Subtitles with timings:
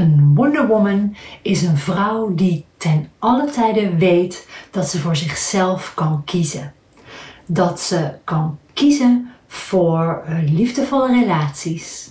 [0.00, 5.92] Een Wonder Woman is een vrouw die ten alle tijde weet dat ze voor zichzelf
[5.94, 6.72] kan kiezen.
[7.46, 12.10] Dat ze kan kiezen voor liefdevolle relaties,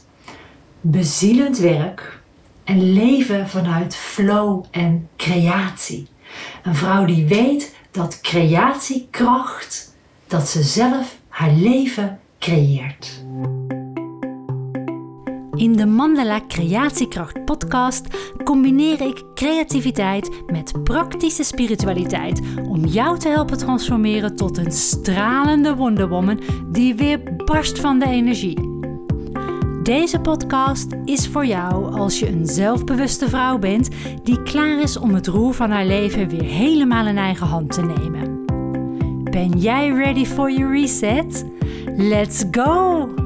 [0.81, 2.21] bezielend werk
[2.63, 6.07] en leven vanuit flow en creatie.
[6.63, 9.95] Een vrouw die weet dat creatiekracht,
[10.27, 13.23] dat ze zelf haar leven creëert.
[15.59, 18.07] In de Mandala Creatiekracht podcast
[18.43, 26.39] combineer ik creativiteit met praktische spiritualiteit om jou te helpen transformeren tot een stralende wonderwoman
[26.71, 28.59] die weer barst van de energie.
[29.83, 33.89] Deze podcast is voor jou als je een zelfbewuste vrouw bent
[34.23, 37.81] die klaar is om het roer van haar leven weer helemaal in eigen hand te
[37.81, 38.45] nemen.
[39.23, 41.45] Ben jij ready for your reset?
[41.95, 43.18] Let's go!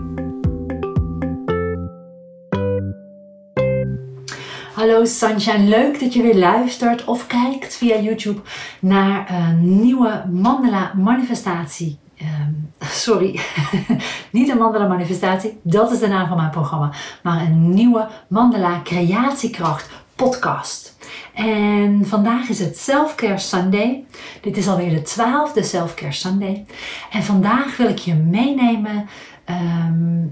[4.84, 8.42] Hallo Sunshine, leuk dat je weer luistert of kijkt via YouTube
[8.80, 12.00] naar een nieuwe Mandala manifestatie.
[12.18, 13.40] Ehm, sorry,
[14.32, 16.92] niet een Mandala manifestatie, dat is de naam van mijn programma,
[17.24, 20.98] maar een nieuwe Mandala creatiekracht podcast.
[21.34, 24.06] En vandaag is het Selfcare Sunday.
[24.42, 26.66] Dit is alweer de twaalfde Selfcare Sunday.
[27.12, 29.10] En vandaag wil ik je meenemen
[29.46, 30.26] ehm,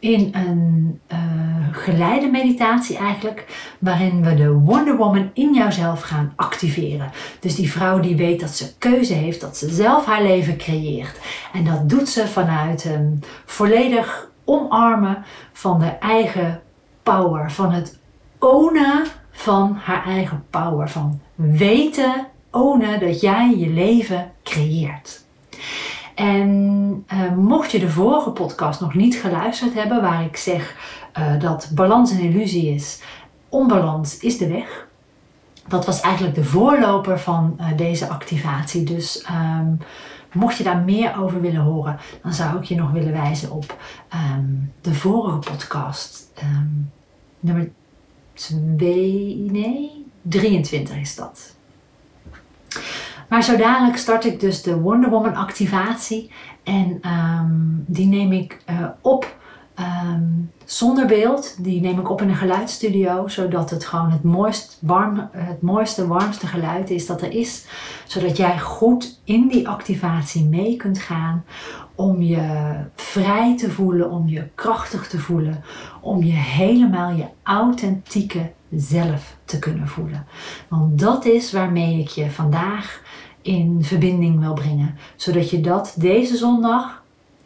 [0.00, 1.18] in een uh,
[1.72, 3.44] geleide meditatie eigenlijk,
[3.78, 7.10] waarin we de Wonder Woman in jouzelf gaan activeren.
[7.40, 11.18] Dus die vrouw die weet dat ze keuze heeft, dat ze zelf haar leven creëert.
[11.52, 16.60] En dat doet ze vanuit een volledig omarmen van de eigen
[17.02, 17.98] power, van het
[18.38, 25.24] ownen van haar eigen power, van weten, ownen dat jij je leven creëert.
[26.20, 30.76] En uh, mocht je de vorige podcast nog niet geluisterd hebben, waar ik zeg
[31.18, 33.00] uh, dat balans een illusie is,
[33.48, 34.86] onbalans is de weg.
[35.68, 38.84] Dat was eigenlijk de voorloper van uh, deze activatie.
[38.84, 39.78] Dus um,
[40.32, 43.76] mocht je daar meer over willen horen, dan zou ik je nog willen wijzen op
[44.34, 46.32] um, de vorige podcast.
[46.42, 46.90] Um,
[47.40, 47.70] nummer
[48.32, 51.54] 2, nee, 23 is dat.
[53.30, 56.30] Maar zo dadelijk start ik dus de Wonder Woman activatie.
[56.62, 59.38] En um, die neem ik uh, op
[59.80, 61.56] um, zonder beeld.
[61.64, 63.28] Die neem ik op in een geluidsstudio.
[63.28, 67.66] Zodat het gewoon het, mooist, warm, het mooiste, warmste geluid is dat er is.
[68.06, 71.44] Zodat jij goed in die activatie mee kunt gaan.
[71.94, 75.64] Om je vrij te voelen, om je krachtig te voelen.
[76.00, 80.26] Om je helemaal je authentieke zelf te kunnen voelen.
[80.68, 83.02] Want dat is waarmee ik je vandaag
[83.42, 84.98] in verbinding wil brengen.
[85.16, 86.99] Zodat je dat deze zondag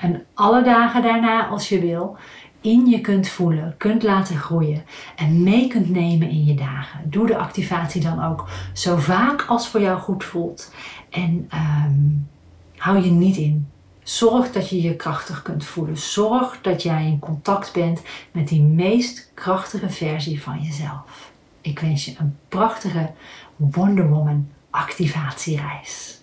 [0.04, 2.16] en alle dagen daarna als je wil
[2.60, 4.84] in je kunt voelen, kunt laten groeien
[5.16, 7.10] en mee kunt nemen in je dagen.
[7.10, 10.75] Doe de activatie dan ook zo vaak als voor jou goed voelt.
[11.10, 12.28] En um,
[12.76, 13.69] hou je niet in.
[14.03, 15.98] Zorg dat je je krachtig kunt voelen.
[15.98, 21.32] Zorg dat jij in contact bent met die meest krachtige versie van jezelf.
[21.60, 23.10] Ik wens je een prachtige
[23.56, 26.22] Wonder Woman activatiereis.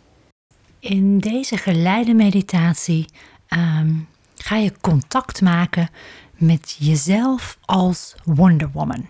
[0.79, 3.05] In deze geleide meditatie
[3.53, 5.89] um, ga je contact maken
[6.37, 9.07] met jezelf als Wonder Woman.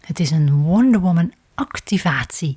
[0.00, 2.56] Het is een Wonder Woman activatie.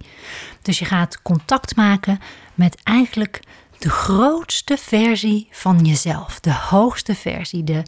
[0.62, 2.20] Dus je gaat contact maken
[2.54, 3.40] met eigenlijk
[3.78, 7.84] de grootste versie van jezelf, de hoogste versie, de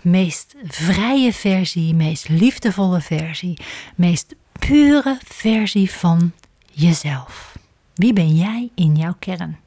[0.00, 3.60] meest vrije versie, meest liefdevolle versie,
[3.94, 6.32] meest pure versie van
[6.72, 7.56] jezelf.
[7.94, 9.58] Wie ben jij in jouw kern?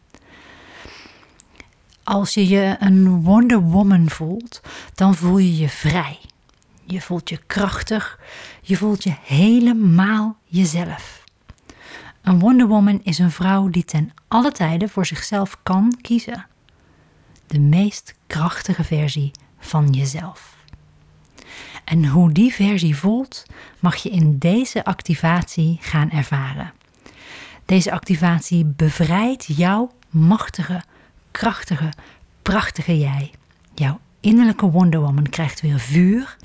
[2.11, 4.61] Als je je een Wonder Woman voelt,
[4.95, 6.19] dan voel je je vrij.
[6.85, 8.19] Je voelt je krachtig.
[8.61, 11.23] Je voelt je helemaal jezelf.
[12.21, 16.45] Een Wonder Woman is een vrouw die ten alle tijden voor zichzelf kan kiezen.
[17.47, 20.55] De meest krachtige versie van jezelf.
[21.83, 23.45] En hoe die versie voelt,
[23.79, 26.73] mag je in deze activatie gaan ervaren.
[27.65, 30.83] Deze activatie bevrijdt jouw machtige,
[31.31, 31.89] krachtige,
[32.41, 33.31] prachtige jij.
[33.73, 36.37] Jouw innerlijke Wonder Woman krijgt weer vuur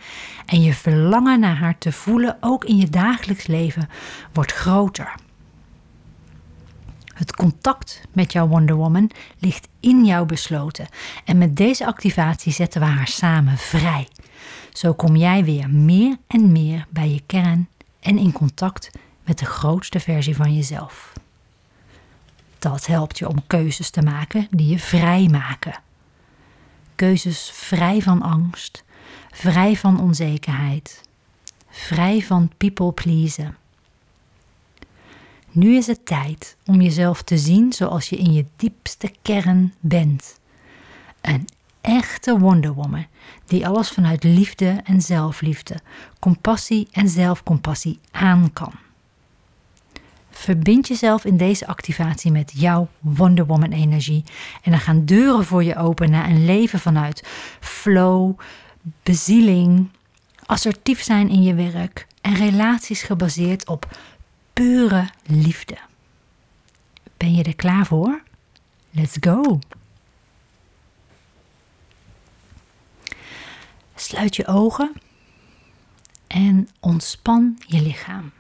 [0.47, 3.89] en je verlangen naar haar te voelen, ook in je dagelijks leven,
[4.33, 5.15] wordt groter.
[7.15, 10.89] Het contact met jouw Wonder Woman ligt in jou besloten
[11.25, 14.09] en met deze activatie zetten we haar samen vrij.
[14.73, 17.69] Zo kom jij weer meer en meer bij je kern
[18.01, 18.91] en in contact
[19.25, 21.13] met de grootste versie van jezelf.
[22.71, 25.81] Dat helpt je om keuzes te maken die je vrij maken.
[26.95, 28.85] Keuzes vrij van angst,
[29.31, 31.03] vrij van onzekerheid,
[31.69, 33.57] vrij van people pleasen.
[35.51, 40.41] Nu is het tijd om jezelf te zien zoals je in je diepste kern bent.
[41.21, 41.49] Een
[41.81, 43.07] echte Wonder Woman
[43.45, 45.81] die alles vanuit liefde en zelfliefde,
[46.19, 48.86] compassie en zelfcompassie aan kan.
[50.37, 54.25] Verbind jezelf in deze activatie met jouw Wonder Woman energie
[54.63, 57.23] en dan gaan deuren voor je open naar een leven vanuit
[57.61, 58.39] flow,
[59.03, 59.89] bezieling,
[60.47, 63.99] assertief zijn in je werk en relaties gebaseerd op
[64.53, 65.79] pure liefde.
[67.17, 68.23] Ben je er klaar voor?
[68.91, 69.59] Let's go!
[73.95, 74.93] Sluit je ogen
[76.27, 78.33] en ontspan je lichaam.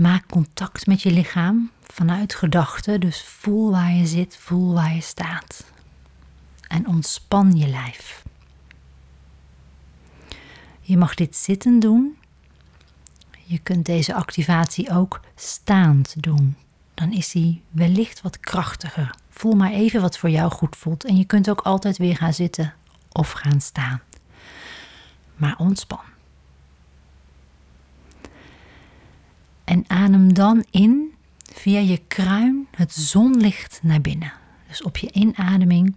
[0.00, 5.00] Maak contact met je lichaam vanuit gedachten, dus voel waar je zit, voel waar je
[5.00, 5.64] staat.
[6.68, 8.24] En ontspan je lijf.
[10.80, 12.16] Je mag dit zitten doen.
[13.44, 16.56] Je kunt deze activatie ook staand doen.
[16.94, 19.14] Dan is die wellicht wat krachtiger.
[19.30, 21.04] Voel maar even wat voor jou goed voelt.
[21.04, 22.74] En je kunt ook altijd weer gaan zitten
[23.12, 24.00] of gaan staan.
[25.36, 26.09] Maar ontspan.
[29.80, 31.14] En adem dan in
[31.54, 34.32] via je kruin het zonlicht naar binnen.
[34.68, 35.94] Dus op je inademing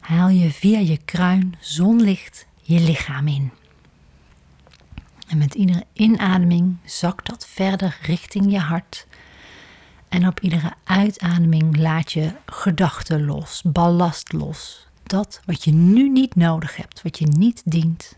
[0.00, 3.50] haal je via je kruin zonlicht je lichaam in.
[5.28, 9.06] En met iedere inademing zakt dat verder richting je hart.
[10.08, 14.86] En op iedere uitademing laat je gedachten los, ballast los.
[15.02, 18.16] Dat wat je nu niet nodig hebt, wat je niet dient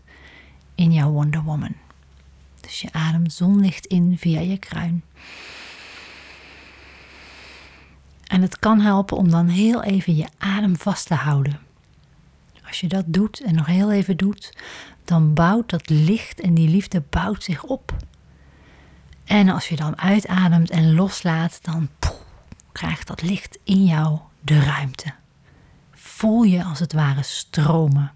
[0.75, 1.75] in jouw Wonder Woman.
[2.61, 5.03] Dus je ademt zonlicht in via je kruin.
[8.27, 11.59] En het kan helpen om dan heel even je adem vast te houden.
[12.67, 14.57] Als je dat doet en nog heel even doet,
[15.05, 17.95] dan bouwt dat licht en die liefde bouwt zich op.
[19.23, 21.89] En als je dan uitademt en loslaat, dan
[22.71, 25.13] krijgt dat licht in jou de ruimte.
[25.91, 28.11] Voel je als het ware stromen.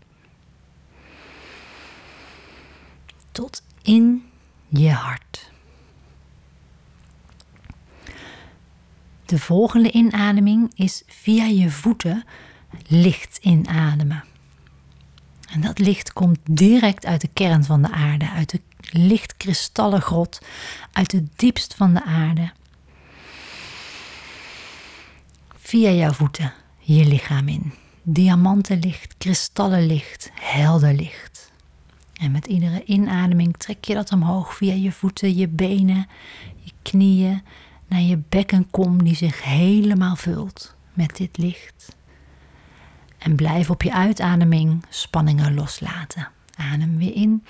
[3.31, 4.23] Tot in
[4.67, 5.51] je hart.
[9.25, 12.23] De volgende inademing is via je voeten
[12.87, 14.23] licht inademen.
[15.49, 20.39] En dat licht komt direct uit de kern van de aarde, uit de lichtkristallen grot,
[20.91, 22.51] uit het diepst van de aarde.
[25.57, 27.73] Via jouw voeten je lichaam in.
[28.03, 31.44] Diamantenlicht, kristallenlicht, helder licht.
[32.15, 36.07] En met iedere inademing trek je dat omhoog via je voeten, je benen,
[36.55, 37.41] je knieën,
[37.87, 41.95] naar je bekkenkom die zich helemaal vult met dit licht.
[43.17, 46.29] En blijf op je uitademing spanningen loslaten.
[46.55, 47.43] Adem weer in.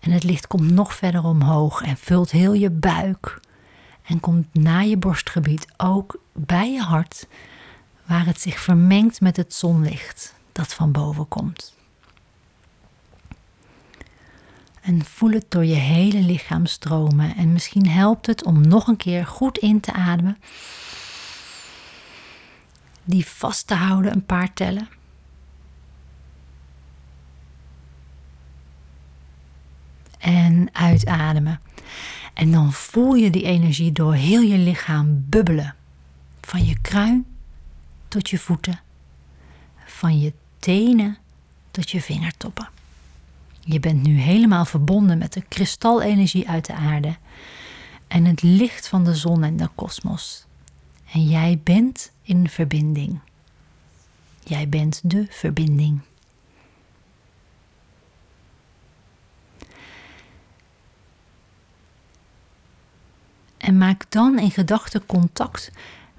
[0.00, 3.40] En het licht komt nog verder omhoog en vult heel je buik.
[4.02, 7.26] En komt na je borstgebied ook bij je hart,
[8.04, 11.75] waar het zich vermengt met het zonlicht dat van boven komt.
[14.86, 17.36] En voel het door je hele lichaam stromen.
[17.36, 20.38] En misschien helpt het om nog een keer goed in te ademen
[23.04, 24.88] die vast te houden een paar tellen.
[30.18, 31.60] En uitademen.
[32.34, 35.74] En dan voel je die energie door heel je lichaam bubbelen.
[36.40, 37.26] Van je kruin
[38.08, 38.80] tot je voeten.
[39.86, 41.18] Van je tenen
[41.70, 42.75] tot je vingertoppen.
[43.68, 47.16] Je bent nu helemaal verbonden met de kristalenergie uit de aarde
[48.08, 50.46] en het licht van de zon en de kosmos.
[51.12, 53.20] En jij bent in verbinding.
[54.44, 56.00] Jij bent de verbinding.
[63.56, 65.70] En maak dan in gedachten contact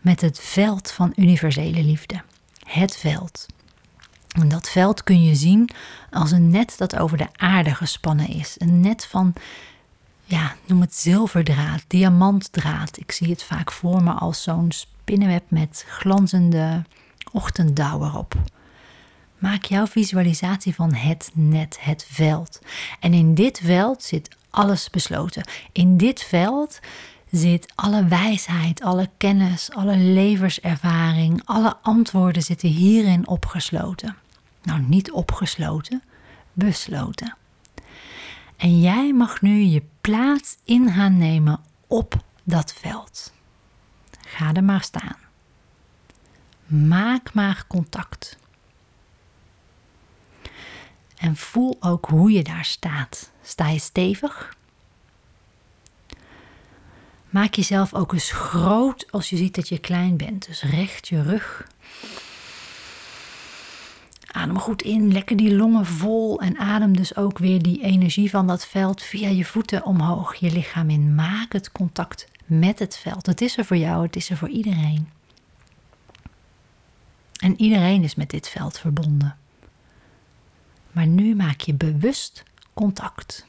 [0.02, 2.22] met het veld van universele liefde.
[2.64, 3.46] Het veld.
[4.28, 5.70] En dat veld kun je zien
[6.12, 8.56] als een net dat over de aarde gespannen is.
[8.58, 9.34] Een net van,
[10.24, 12.98] ja, noem het zilverdraad, diamantdraad.
[12.98, 16.84] Ik zie het vaak voor me als zo'n spinnenweb met glanzende
[17.32, 18.36] ochtenddauw erop.
[19.38, 22.60] Maak jouw visualisatie van het net, het veld.
[23.00, 25.44] En in dit veld zit alles besloten.
[25.72, 26.80] In dit veld
[27.32, 34.16] zit alle wijsheid, alle kennis, alle levenservaring, alle antwoorden zitten hierin opgesloten.
[34.64, 36.04] Nou, niet opgesloten,
[36.54, 37.36] besloten.
[38.58, 43.34] En jij mag nu je plaats in gaan nemen op dat veld.
[44.28, 45.18] Ga er maar staan.
[46.66, 48.38] Maak maar contact.
[51.18, 53.32] En voel ook hoe je daar staat.
[53.42, 54.57] Sta je stevig?
[57.30, 60.48] Maak jezelf ook eens groot als je ziet dat je klein bent.
[60.48, 61.68] Dus recht je rug.
[64.28, 68.48] Adem goed in, lekker die longen vol en adem dus ook weer die energie van
[68.48, 71.16] dat veld via je voeten omhoog, je lichaam in.
[71.16, 73.26] Maak het contact met het veld.
[73.26, 75.10] Het is er voor jou, het is er voor iedereen.
[77.40, 79.38] En iedereen is met dit veld verbonden.
[80.92, 82.44] Maar nu maak je bewust
[82.74, 83.47] contact.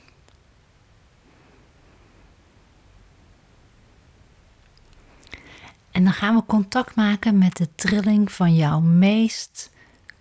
[5.99, 9.71] En dan gaan we contact maken met de trilling van jouw meest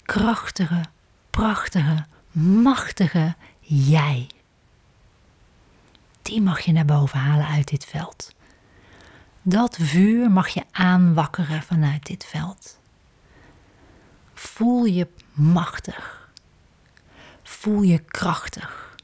[0.03, 0.81] krachtige,
[1.29, 4.29] prachtige, machtige jij.
[6.21, 8.35] Die mag je naar boven halen uit dit veld.
[9.41, 12.79] Dat vuur mag je aanwakkeren vanuit dit veld.
[14.33, 16.29] Voel je machtig.
[17.43, 18.95] Voel je krachtig.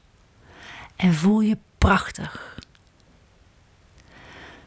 [0.96, 2.58] En voel je prachtig.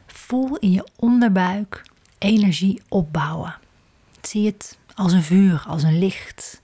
[0.05, 1.83] Voel in je onderbuik
[2.17, 3.55] energie opbouwen.
[4.21, 6.61] Zie het als een vuur, als een licht.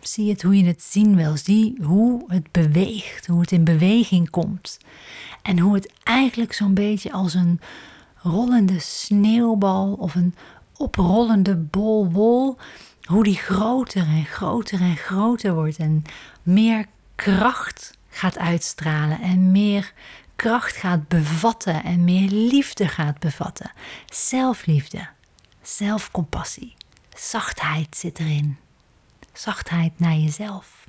[0.00, 1.36] Zie het hoe je het zien wil.
[1.36, 4.78] Zie hoe het beweegt, hoe het in beweging komt.
[5.42, 7.60] En hoe het eigenlijk zo'n beetje als een
[8.16, 10.34] rollende sneeuwbal of een
[10.76, 12.56] oprollende bol wol,
[13.02, 16.02] hoe die groter en groter en groter wordt en
[16.42, 19.92] meer kracht gaat uitstralen en meer
[20.42, 23.72] kracht gaat bevatten en meer liefde gaat bevatten.
[24.06, 25.08] Zelfliefde,
[25.60, 26.74] zelfcompassie,
[27.16, 28.56] zachtheid zit erin.
[29.32, 30.88] Zachtheid naar jezelf.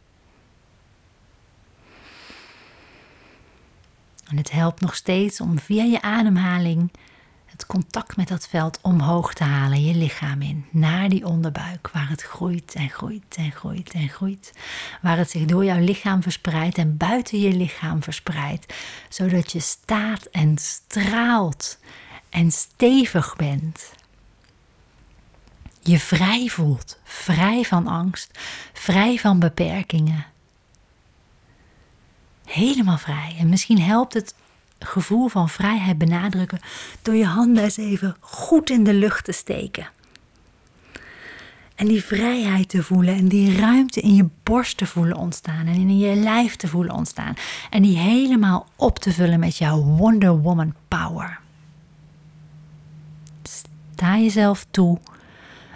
[4.27, 6.91] En het helpt nog steeds om via je ademhaling
[7.53, 12.09] het contact met dat veld omhoog te halen, je lichaam in, naar die onderbuik, waar
[12.09, 14.53] het groeit en groeit en groeit en groeit.
[15.01, 18.73] Waar het zich door jouw lichaam verspreidt en buiten je lichaam verspreidt,
[19.09, 21.79] zodat je staat en straalt
[22.29, 23.93] en stevig bent.
[25.81, 28.39] Je vrij voelt, vrij van angst,
[28.73, 30.25] vrij van beperkingen.
[32.45, 33.35] Helemaal vrij.
[33.39, 34.33] En misschien helpt het
[34.85, 36.59] gevoel van vrijheid benadrukken
[37.01, 39.87] door je handen eens even goed in de lucht te steken.
[41.75, 45.73] En die vrijheid te voelen en die ruimte in je borst te voelen ontstaan en
[45.73, 47.33] in je lijf te voelen ontstaan.
[47.69, 51.39] En die helemaal op te vullen met jouw Wonder Woman power.
[53.43, 54.99] Sta jezelf toe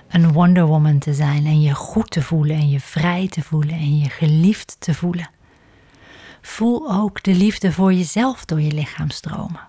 [0.07, 3.75] een Wonder Woman te zijn en je goed te voelen en je vrij te voelen
[3.75, 5.29] en je geliefd te voelen.
[6.47, 9.67] Voel ook de liefde voor jezelf door je lichaam stromen.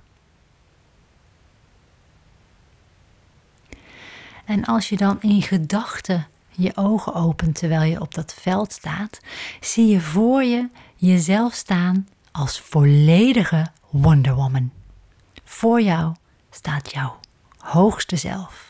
[4.44, 9.20] En als je dan in gedachten je ogen opent terwijl je op dat veld staat,
[9.60, 14.70] zie je voor je jezelf staan als volledige Wonder Woman.
[15.44, 16.14] Voor jou
[16.50, 17.20] staat jouw
[17.56, 18.67] hoogste zelf.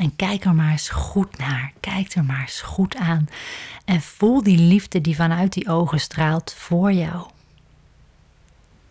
[0.00, 1.72] En kijk er maar eens goed naar.
[1.80, 3.28] Kijk er maar eens goed aan.
[3.84, 7.30] En voel die liefde die vanuit die ogen straalt voor jou.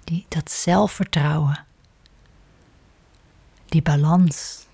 [0.03, 1.65] Die, dat zelfvertrouwen.
[3.65, 4.65] Die balans.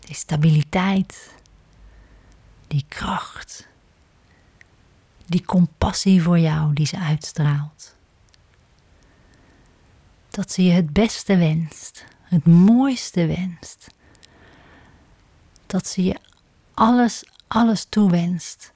[0.00, 1.34] Die stabiliteit.
[2.66, 3.68] Die kracht.
[5.26, 7.96] Die compassie voor jou die ze uitstraalt.
[10.30, 12.04] Dat ze je het beste wenst.
[12.22, 13.88] Het mooiste wenst
[15.72, 16.20] dat ze je
[16.74, 18.72] alles, alles toewenst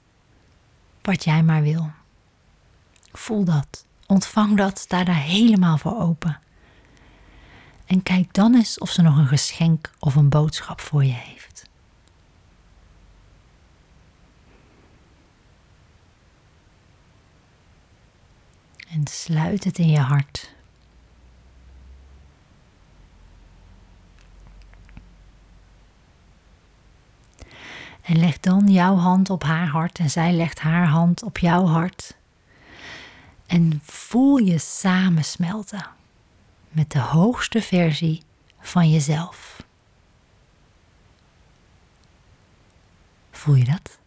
[1.01, 1.91] wat jij maar wil.
[3.11, 6.39] Voel dat, ontvang dat, sta daar helemaal voor open.
[7.85, 11.69] En kijk dan eens of ze nog een geschenk of een boodschap voor je heeft.
[18.89, 20.55] En sluit het in je hart.
[28.07, 31.65] En leg dan jouw hand op haar hart en zij legt haar hand op jouw
[31.65, 32.15] hart.
[33.45, 35.87] En voel je samensmelten
[36.69, 38.21] met de hoogste versie
[38.59, 39.63] van jezelf.
[43.31, 43.97] Voel je dat?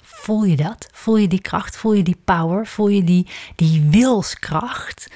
[0.00, 0.88] Voel je dat?
[0.92, 1.76] Voel je die kracht?
[1.76, 2.66] Voel je die power?
[2.66, 5.10] Voel je die, die wilskracht?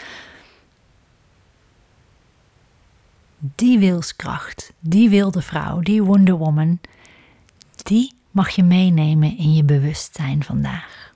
[3.39, 6.81] Die wilskracht, die wilde vrouw, die Wonder Woman,
[7.83, 11.13] die mag je meenemen in je bewustzijn vandaag.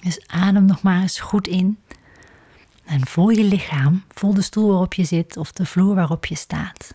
[0.00, 1.78] Dus adem nog maar eens goed in.
[2.84, 6.34] En voel je lichaam, voel de stoel waarop je zit of de vloer waarop je
[6.34, 6.94] staat.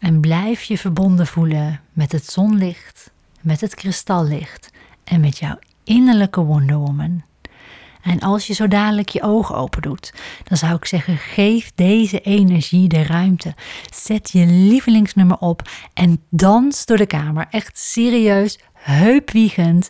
[0.00, 4.70] En blijf je verbonden voelen met het zonlicht, met het kristallicht
[5.04, 7.22] en met jouw innerlijke Wonder Woman.
[8.02, 10.12] En als je zo dadelijk je ogen open doet,
[10.44, 13.54] dan zou ik zeggen: geef deze energie de ruimte.
[13.94, 17.46] Zet je lievelingsnummer op en dans door de kamer.
[17.50, 19.88] Echt serieus, heupwiegend,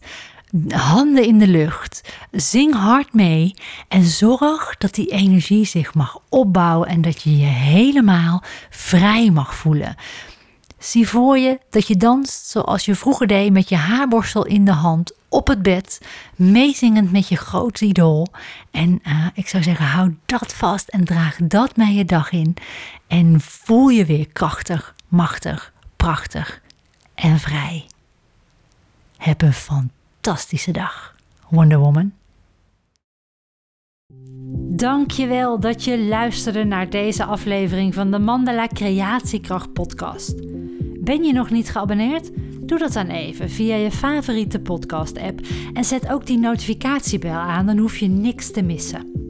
[0.69, 2.13] handen in de lucht.
[2.31, 3.55] Zing hard mee
[3.89, 9.55] en zorg dat die energie zich mag opbouwen en dat je je helemaal vrij mag
[9.55, 9.97] voelen.
[10.81, 14.73] Zie voor je dat je danst zoals je vroeger deed met je haarborstel in de
[14.73, 16.01] hand op het bed,
[16.37, 18.27] meezingend met je groot idool.
[18.71, 22.57] En uh, ik zou zeggen, hou dat vast en draag dat mee je dag in.
[23.07, 26.61] En voel je weer krachtig, machtig, prachtig
[27.15, 27.87] en vrij.
[29.17, 31.15] Heb een fantastische dag,
[31.49, 32.13] Wonder Woman.
[34.81, 40.35] Dankjewel dat je luisterde naar deze aflevering van de Mandala Creatiekracht podcast.
[41.01, 42.31] Ben je nog niet geabonneerd?
[42.61, 45.41] Doe dat dan even via je favoriete podcast-app
[45.73, 49.30] en zet ook die notificatiebel aan, dan hoef je niks te missen.